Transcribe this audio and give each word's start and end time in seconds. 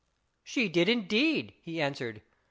"She 0.43 0.67
did 0.67 0.89
indeed," 0.89 1.53
he 1.61 1.79
answered. 1.79 2.23